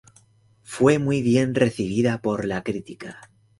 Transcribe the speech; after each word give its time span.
Fue 0.63 0.97
muy 0.97 1.21
bien 1.21 1.53
recibida 1.53 2.23
por 2.23 2.45
la 2.45 2.63
crítica. 2.63 3.21